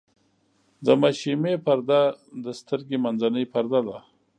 د 0.85 0.87
مشیمیې 1.01 1.55
پرده 1.65 2.01
د 2.45 2.45
سترګې 2.59 2.97
منځنۍ 3.05 3.45
پرده 3.53 3.79
ده. 3.87 3.97